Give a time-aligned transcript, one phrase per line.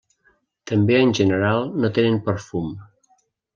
[0.71, 2.75] També en general no tenen perfum.